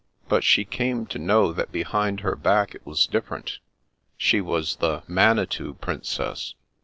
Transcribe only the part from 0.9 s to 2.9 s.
to know that behind her back it